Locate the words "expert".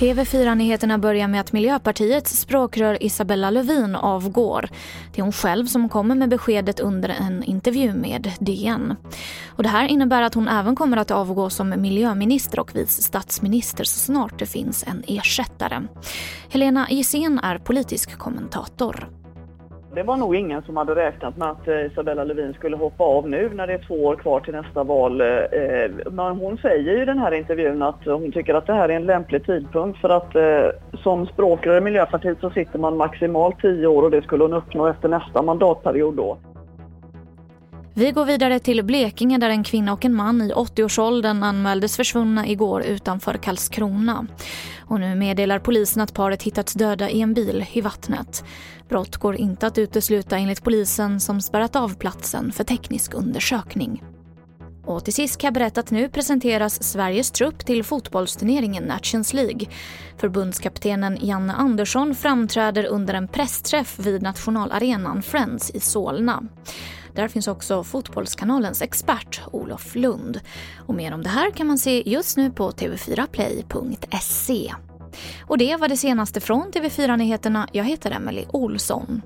68.82-69.40